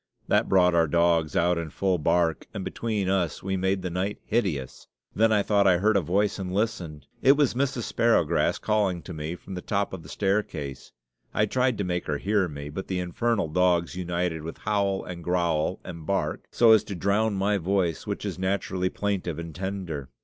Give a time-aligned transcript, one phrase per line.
[0.27, 4.87] That brought our dogs out in full bark, and between us we made night hideous.
[5.15, 7.83] Then I thought I heard a voice and listened it was Mrs.
[7.83, 10.91] Sparrowgrass calling to me from the top of the staircase.
[11.35, 15.23] I tried to make her hear me, but the infernal dogs united with howl, and
[15.23, 20.09] growl, and bark, so as to drown my voice, which is naturally plaintive and tender.